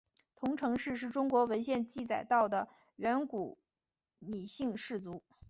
[0.35, 3.59] 彤城氏是中国文献记载到的远古
[4.17, 5.21] 姒姓氏族。